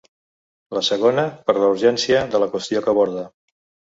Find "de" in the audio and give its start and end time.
2.37-2.41